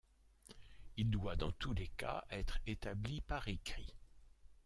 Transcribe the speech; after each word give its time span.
Il 0.97 1.11
doit 1.11 1.35
dans 1.35 1.51
tous 1.51 1.75
les 1.75 1.89
cas 1.89 2.25
être 2.31 2.57
établi 2.65 3.21
par 3.21 3.47
écrit. 3.47 3.93